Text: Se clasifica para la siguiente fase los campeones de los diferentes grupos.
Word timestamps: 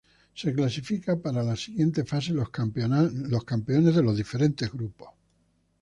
Se 0.33 0.51
clasifica 0.51 1.15
para 1.15 1.43
la 1.43 1.55
siguiente 1.55 2.03
fase 2.05 2.33
los 2.33 2.49
campeones 2.49 3.15
de 3.93 4.01
los 4.01 4.17
diferentes 4.17 4.71
grupos. 4.71 5.09